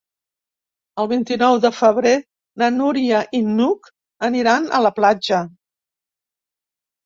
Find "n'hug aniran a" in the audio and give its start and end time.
3.53-4.83